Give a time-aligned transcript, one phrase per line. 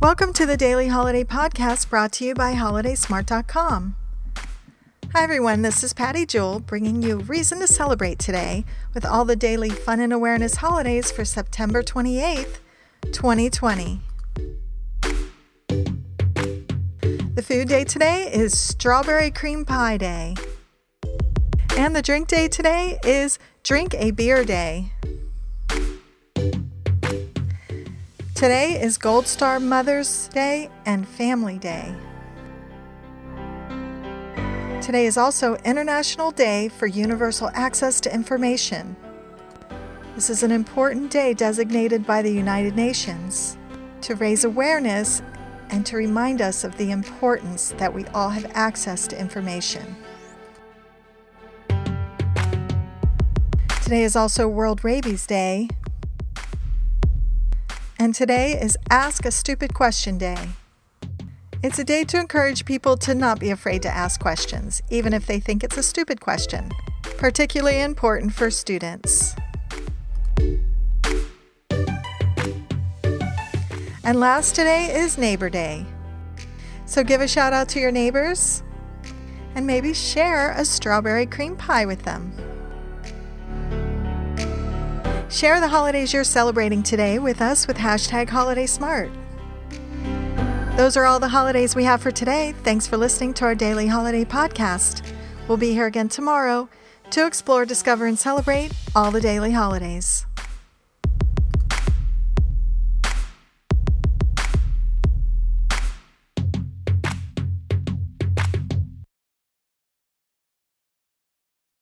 [0.00, 3.96] Welcome to the Daily Holiday Podcast brought to you by HolidaySmart.com.
[5.12, 5.62] Hi, everyone.
[5.62, 8.64] This is Patty Jewell bringing you reason to celebrate today
[8.94, 12.60] with all the daily fun and awareness holidays for September 28th,
[13.10, 14.00] 2020.
[17.34, 20.36] The food day today is Strawberry Cream Pie Day.
[21.76, 24.92] And the drink day today is Drink a Beer Day.
[28.38, 31.92] Today is Gold Star Mother's Day and Family Day.
[34.80, 38.94] Today is also International Day for Universal Access to Information.
[40.14, 43.58] This is an important day designated by the United Nations
[44.02, 45.20] to raise awareness
[45.70, 49.96] and to remind us of the importance that we all have access to information.
[53.82, 55.66] Today is also World Rabies Day,
[57.98, 60.50] and today is Ask a Stupid Question Day.
[61.64, 65.26] It's a day to encourage people to not be afraid to ask questions, even if
[65.26, 66.70] they think it's a stupid question,
[67.16, 69.34] particularly important for students.
[74.04, 75.84] And last today is Neighbor Day.
[76.86, 78.62] So give a shout out to your neighbors
[79.56, 82.32] and maybe share a strawberry cream pie with them.
[85.30, 89.14] Share the holidays you're celebrating today with us with hashtag HolidaySmart.
[90.78, 92.54] Those are all the holidays we have for today.
[92.62, 95.06] Thanks for listening to our daily holiday podcast.
[95.46, 96.70] We'll be here again tomorrow
[97.10, 100.27] to explore, discover, and celebrate all the daily holidays.